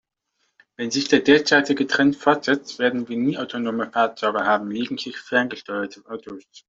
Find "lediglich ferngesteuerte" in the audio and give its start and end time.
4.71-6.03